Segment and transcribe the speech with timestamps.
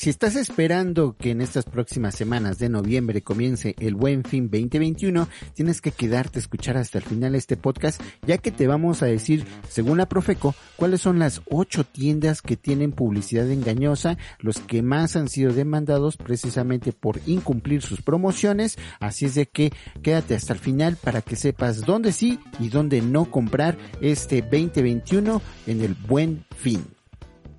[0.00, 5.28] Si estás esperando que en estas próximas semanas de noviembre comience el Buen Fin 2021,
[5.52, 9.06] tienes que quedarte a escuchar hasta el final este podcast, ya que te vamos a
[9.06, 14.80] decir, según la Profeco, cuáles son las ocho tiendas que tienen publicidad engañosa, los que
[14.80, 19.70] más han sido demandados precisamente por incumplir sus promociones, así es de que
[20.02, 25.42] quédate hasta el final para que sepas dónde sí y dónde no comprar este 2021
[25.66, 26.86] en el Buen Fin.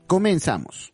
[0.07, 0.91] Comenzamos.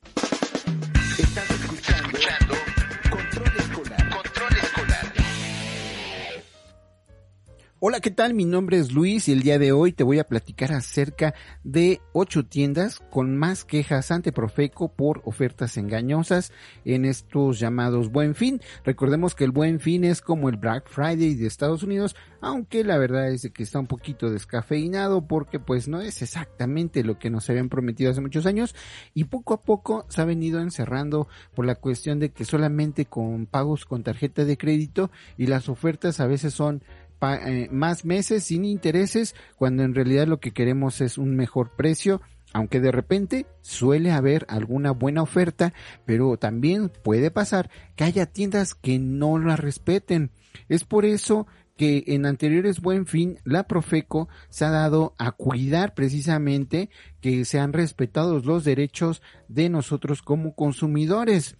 [7.79, 8.33] Hola, ¿qué tal?
[8.33, 12.01] Mi nombre es Luis y el día de hoy te voy a platicar acerca de
[12.11, 16.51] ocho tiendas con más quejas ante Profeco por ofertas engañosas
[16.85, 18.61] en estos llamados Buen Fin.
[18.83, 22.97] Recordemos que el Buen Fin es como el Black Friday de Estados Unidos, aunque la
[22.97, 27.47] verdad es que está un poquito descafeinado porque pues no es exactamente lo que nos
[27.47, 28.73] habían prometido hace muchos años
[29.13, 33.45] y poco a poco se ha venido encerrando por la cuestión de que solamente con
[33.45, 36.81] pagos con tarjeta de crédito y las ofertas a veces son
[37.21, 42.21] eh, más meses sin intereses cuando en realidad lo que queremos es un mejor precio
[42.53, 45.73] aunque de repente suele haber alguna buena oferta,
[46.05, 50.31] pero también puede pasar que haya tiendas que no la respeten.
[50.69, 55.93] Es por eso que en anteriores buen fin la Profeco se ha dado a cuidar
[55.93, 56.89] precisamente
[57.21, 61.57] que sean respetados los derechos de nosotros como consumidores.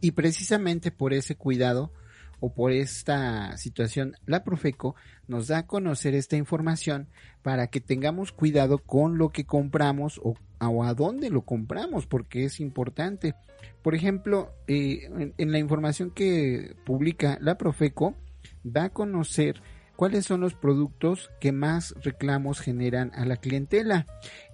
[0.00, 1.92] Y precisamente por ese cuidado
[2.40, 4.94] o por esta situación, la Profeco
[5.28, 7.08] nos da a conocer esta información
[7.42, 12.60] para que tengamos cuidado con lo que compramos o, a dónde lo compramos, porque es
[12.60, 13.34] importante.
[13.82, 18.14] Por ejemplo, eh, en, en la información que publica la Profeco,
[18.62, 19.60] da a conocer
[19.96, 24.06] cuáles son los productos que más reclamos generan a la clientela.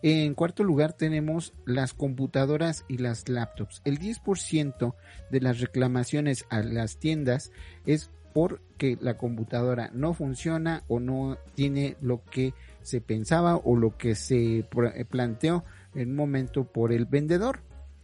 [0.02, 3.82] En cuarto lugar tenemos las computadoras y las laptops.
[3.84, 4.94] El 10%
[5.30, 7.52] de las reclamaciones a las tiendas
[7.86, 13.96] es porque la computadora no funciona o no tiene lo que se pensaba o lo
[13.96, 14.66] que se
[15.10, 15.64] planteó
[15.94, 17.60] en un momento por el vendedor.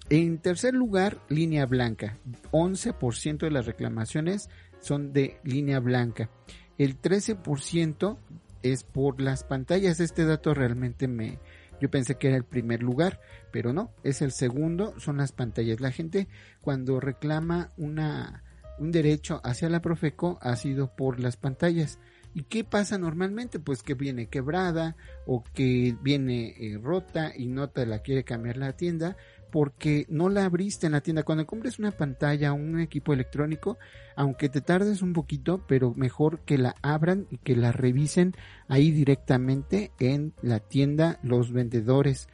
[0.09, 2.19] En tercer lugar, línea blanca.
[2.53, 4.49] 11% de las reclamaciones
[4.81, 6.31] son de línea blanca.
[6.79, 8.19] El 13%
[8.63, 10.01] es por las pantallas.
[10.01, 11.39] Este dato realmente me,
[11.81, 13.21] yo pensé que era el primer lugar,
[13.53, 15.81] pero no, es el segundo, son las pantallas.
[15.81, 16.29] La gente
[16.61, 18.43] cuando reclama una,
[18.79, 21.99] un derecho hacia la Profeco ha sido por las pantallas.
[22.35, 23.59] ¿Y qué pasa normalmente?
[23.59, 24.95] Pues que viene quebrada
[25.25, 29.17] o que viene eh, rota y no te la quiere cambiar la tienda
[29.51, 31.23] porque no la abriste en la tienda.
[31.23, 33.79] Cuando compres una pantalla o un equipo electrónico,
[34.17, 38.35] aunque te tardes un poquito, pero mejor que la abran y que la revisen
[38.69, 42.29] ahí directamente en la tienda los vendedores.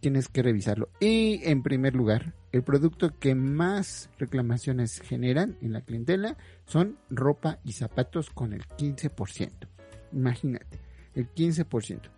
[0.00, 0.88] Tienes que revisarlo.
[1.00, 6.36] Y en primer lugar, el producto que más reclamaciones generan en la clientela
[6.66, 9.50] son ropa y zapatos con el 15%.
[10.12, 10.80] Imagínate,
[11.14, 12.10] el 15%.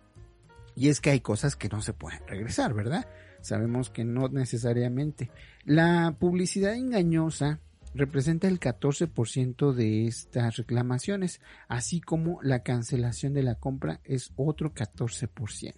[0.75, 3.07] Y es que hay cosas que no se pueden regresar, ¿verdad?
[3.45, 5.29] Sabemos que no necesariamente.
[5.65, 7.59] La publicidad engañosa
[7.93, 14.73] representa el 14% de estas reclamaciones, así como la cancelación de la compra es otro
[14.73, 15.73] 14%.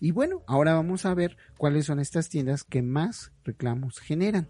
[0.00, 4.48] Y bueno, ahora vamos a ver cuáles son estas tiendas que más reclamos generan.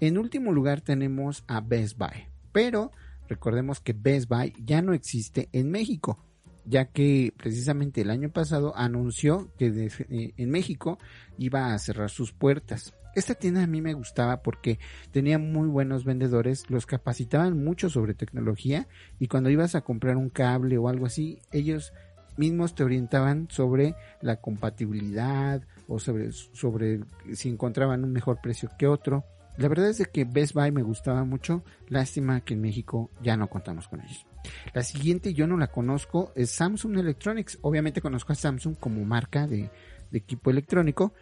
[0.00, 2.90] En último lugar tenemos a Best Buy, pero
[3.28, 6.24] recordemos que Best Buy ya no existe en México
[6.68, 10.98] ya que precisamente el año pasado anunció que eh, en México
[11.38, 12.94] iba a cerrar sus puertas.
[13.14, 14.78] Esta tienda a mí me gustaba porque
[15.10, 18.86] tenía muy buenos vendedores, los capacitaban mucho sobre tecnología
[19.18, 21.92] y cuando ibas a comprar un cable o algo así, ellos
[22.36, 27.00] mismos te orientaban sobre la compatibilidad o sobre, sobre
[27.32, 29.24] si encontraban un mejor precio que otro.
[29.58, 33.36] La verdad es de que Best Buy me gustaba mucho, lástima que en México ya
[33.36, 34.24] no contamos con ellos.
[34.72, 37.58] La siguiente yo no la conozco, es Samsung Electronics.
[37.62, 39.68] Obviamente conozco a Samsung como marca de,
[40.12, 41.12] equipo electrónico,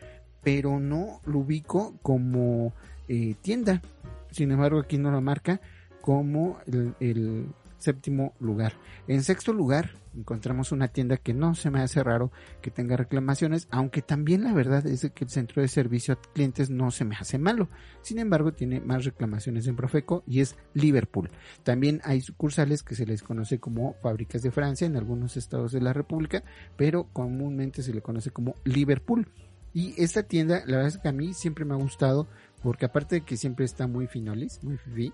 [0.42, 2.74] pero no lo ubico como
[3.08, 3.80] eh, tienda.
[4.30, 5.60] Sin embargo, aquí no la marca
[6.02, 7.46] como el
[7.78, 8.74] séptimo lugar.
[9.08, 12.32] En sexto lugar, encontramos una tienda que no se me hace raro
[12.62, 16.70] que tenga reclamaciones, aunque también la verdad es que el centro de servicio a clientes
[16.70, 17.68] no se me hace malo.
[18.02, 21.30] Sin embargo, tiene más reclamaciones en Profeco y es Liverpool.
[21.62, 25.80] También hay sucursales que se les conoce como fábricas de Francia en algunos estados de
[25.80, 26.42] la República,
[26.76, 29.28] pero comúnmente se le conoce como Liverpool.
[29.72, 32.26] Y esta tienda, la verdad es que a mí siempre me ha gustado
[32.62, 35.12] porque aparte de que siempre está muy finolis, muy fifi,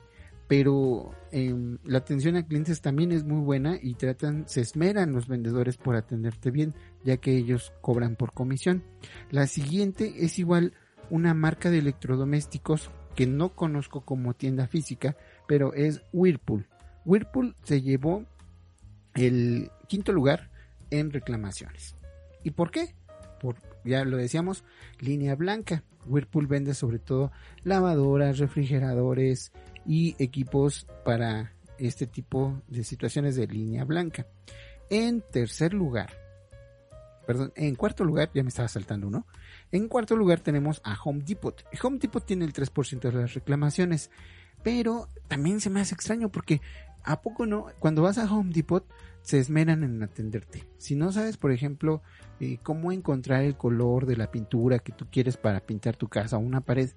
[0.48, 5.28] pero em, la atención a clientes también es muy buena y tratan, se esmeran los
[5.28, 6.74] vendedores por atenderte bien,
[7.04, 8.82] ya que ellos cobran por comisión.
[9.30, 10.74] La siguiente es igual
[11.10, 15.16] una marca de electrodomésticos que no conozco como tienda física,
[15.46, 16.66] pero es Whirlpool.
[17.04, 18.24] Whirlpool se llevó
[19.14, 20.50] el quinto lugar
[20.90, 21.96] en reclamaciones.
[22.42, 22.94] ¿Y por qué?
[23.40, 24.64] Por, ya lo decíamos,
[25.00, 25.84] línea blanca.
[26.06, 27.30] Whirlpool vende sobre todo
[27.62, 29.52] lavadoras, refrigeradores
[29.86, 34.26] y equipos para este tipo de situaciones de línea blanca.
[34.90, 36.10] En tercer lugar,
[37.26, 39.26] perdón, en cuarto lugar, ya me estaba saltando uno.
[39.70, 41.64] En cuarto lugar tenemos a Home Depot.
[41.82, 44.10] Home Depot tiene el 3% de las reclamaciones,
[44.62, 46.60] pero también se me hace extraño porque
[47.04, 47.66] ¿a poco no?
[47.78, 48.86] Cuando vas a Home Depot
[49.22, 50.66] se esmeran en atenderte.
[50.78, 52.02] Si no sabes, por ejemplo,
[52.40, 56.36] eh, cómo encontrar el color de la pintura que tú quieres para pintar tu casa
[56.36, 56.90] o una pared,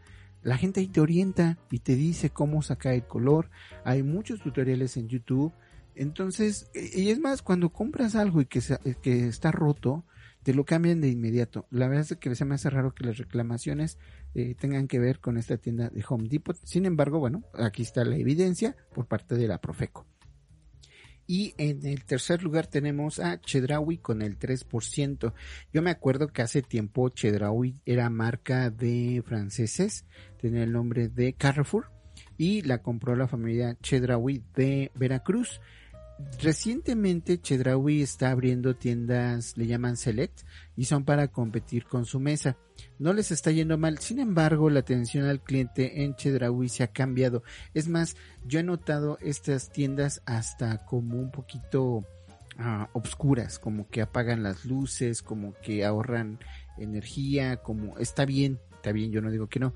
[0.45, 3.49] la gente ahí te orienta y te dice cómo sacar el color.
[3.83, 5.51] Hay muchos tutoriales en YouTube.
[5.95, 8.61] Entonces, y es más, cuando compras algo y que,
[9.01, 10.05] que está roto,
[10.43, 11.65] te lo cambian de inmediato.
[11.71, 13.97] La verdad es que se me hace raro que las reclamaciones
[14.35, 16.55] eh, tengan que ver con esta tienda de Home Depot.
[16.63, 20.05] Sin embargo, bueno, aquí está la evidencia por parte de la Profeco.
[21.27, 25.33] Y en el tercer lugar tenemos a Chedraui con el 3%.
[25.73, 30.05] Yo me acuerdo que hace tiempo Chedraui era marca de franceses,
[30.39, 31.91] tenía el nombre de Carrefour
[32.37, 35.61] y la compró la familia Chedraui de Veracruz.
[36.41, 40.41] Recientemente Chedraui está abriendo tiendas, le llaman Select,
[40.77, 42.57] y son para competir con su mesa.
[42.99, 46.87] No les está yendo mal, sin embargo la atención al cliente en Chedraui se ha
[46.87, 47.43] cambiado.
[47.73, 48.15] Es más,
[48.45, 52.05] yo he notado estas tiendas hasta como un poquito
[52.59, 56.39] uh, obscuras, como que apagan las luces, como que ahorran
[56.77, 59.73] energía, como está bien, está bien, yo no digo que no,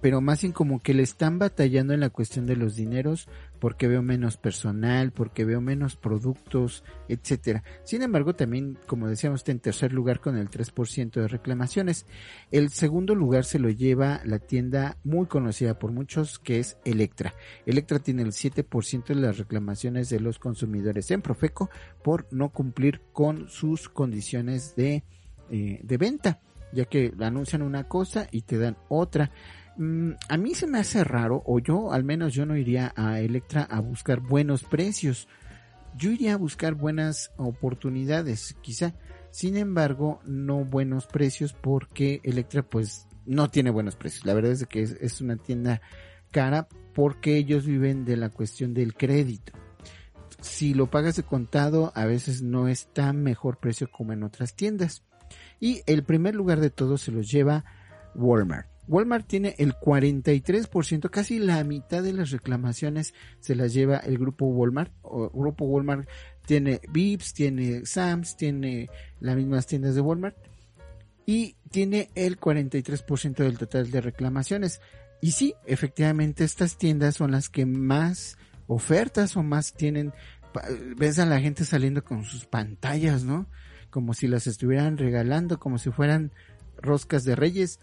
[0.00, 3.28] pero más bien como que le están batallando en la cuestión de los dineros
[3.60, 7.62] porque veo menos personal, porque veo menos productos, etcétera.
[7.84, 12.06] Sin embargo, también, como decíamos, está en tercer lugar con el 3% de reclamaciones.
[12.50, 17.34] El segundo lugar se lo lleva la tienda muy conocida por muchos, que es Electra.
[17.66, 21.70] Electra tiene el 7% de las reclamaciones de los consumidores en Profeco
[22.02, 25.04] por no cumplir con sus condiciones de,
[25.50, 26.40] eh, de venta
[26.72, 29.30] ya que anuncian una cosa y te dan otra.
[29.78, 33.20] Mm, a mí se me hace raro, o yo al menos yo no iría a
[33.20, 35.28] Electra a buscar buenos precios.
[35.96, 38.94] Yo iría a buscar buenas oportunidades, quizá.
[39.30, 44.26] Sin embargo, no buenos precios porque Electra pues no tiene buenos precios.
[44.26, 45.80] La verdad es que es, es una tienda
[46.32, 49.52] cara porque ellos viven de la cuestión del crédito.
[50.40, 54.54] Si lo pagas de contado, a veces no es tan mejor precio como en otras
[54.54, 55.04] tiendas.
[55.60, 57.64] Y el primer lugar de todos se los lleva
[58.14, 58.77] Walmart.
[58.88, 64.46] Walmart tiene el 43%, casi la mitad de las reclamaciones se las lleva el grupo
[64.46, 64.92] Walmart.
[65.02, 66.08] O, grupo Walmart
[66.46, 68.88] tiene Vips, tiene Sams, tiene
[69.20, 70.36] las mismas tiendas de Walmart
[71.26, 74.80] y tiene el 43% del total de reclamaciones.
[75.20, 80.14] Y sí, efectivamente estas tiendas son las que más ofertas o más tienen,
[80.96, 83.46] ves a la gente saliendo con sus pantallas, ¿no?
[83.90, 86.32] Como si las estuvieran regalando, como si fueran
[86.80, 87.80] roscas de reyes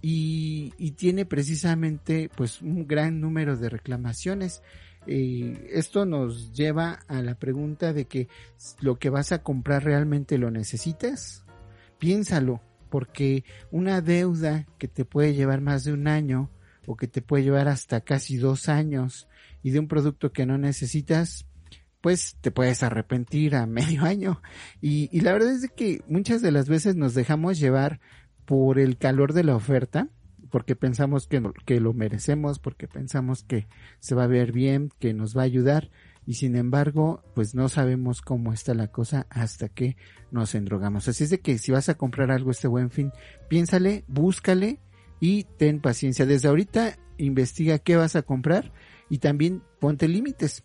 [0.00, 4.62] y, tiene precisamente pues un gran número de reclamaciones.
[5.06, 8.28] Esto nos lleva a la pregunta de que
[8.80, 11.44] lo que vas a comprar realmente lo necesitas.
[11.98, 12.60] Piénsalo,
[12.90, 16.50] porque una deuda que te puede llevar más de un año
[16.86, 19.28] o que te puede llevar hasta casi dos años
[19.62, 21.46] y de un producto que no necesitas,
[22.00, 24.40] pues te puedes arrepentir a medio año.
[24.80, 28.00] Y, y la verdad es que muchas de las veces nos dejamos llevar
[28.48, 30.08] por el calor de la oferta,
[30.50, 33.68] porque pensamos que, que lo merecemos, porque pensamos que
[34.00, 35.90] se va a ver bien, que nos va a ayudar,
[36.24, 39.98] y sin embargo, pues no sabemos cómo está la cosa hasta que
[40.30, 41.08] nos endrogamos.
[41.08, 43.12] Así es de que si vas a comprar algo este buen fin,
[43.50, 44.80] piénsale, búscale
[45.20, 46.24] y ten paciencia.
[46.24, 48.72] Desde ahorita investiga qué vas a comprar
[49.10, 50.64] y también ponte límites.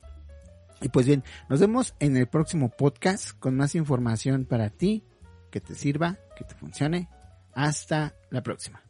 [0.81, 5.03] Y pues bien, nos vemos en el próximo podcast con más información para ti,
[5.51, 7.09] que te sirva, que te funcione
[7.55, 8.81] hasta la próxima.